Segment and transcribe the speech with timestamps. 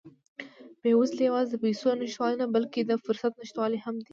[0.81, 4.09] بېوزلي یوازې د پیسو نشتوالی نه، بلکې د فرصت نشتوالی هم دی.